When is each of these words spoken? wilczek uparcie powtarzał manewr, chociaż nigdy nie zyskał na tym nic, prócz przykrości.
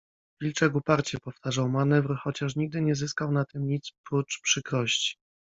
wilczek 0.41 0.75
uparcie 0.75 1.17
powtarzał 1.19 1.69
manewr, 1.69 2.15
chociaż 2.23 2.55
nigdy 2.55 2.81
nie 2.81 2.95
zyskał 2.95 3.31
na 3.31 3.45
tym 3.45 3.67
nic, 3.67 3.91
prócz 4.09 4.41
przykrości. 4.43 5.15